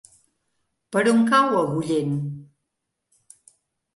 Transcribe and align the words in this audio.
Per 0.95 1.01
on 1.11 1.19
cau 1.33 1.57
Agullent? 1.59 2.15